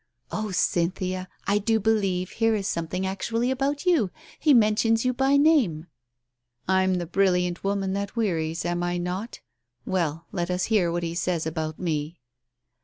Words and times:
Oh, 0.31 0.49
Cynthia, 0.49 1.27
I 1.45 1.59
do 1.59 1.79
believe, 1.79 2.31
here 2.31 2.55
is 2.55 2.65
something 2.65 3.05
actually 3.05 3.51
about 3.51 3.85
you— 3.85 4.09
he 4.39 4.51
mentions 4.51 5.05
you 5.05 5.13
by 5.13 5.37
"I'm 6.67 6.95
the 6.95 7.05
brilliant 7.05 7.63
woman 7.63 7.93
that 7.93 8.15
wearies, 8.15 8.65
am 8.65 8.81
I 8.81 8.97
not? 8.97 9.41
Well, 9.85 10.25
let 10.31 10.49
us 10.49 10.63
hear 10.73 10.91
what 10.91 11.03
he 11.03 11.13
says 11.13 11.45
about 11.45 11.77
me." 11.77 12.17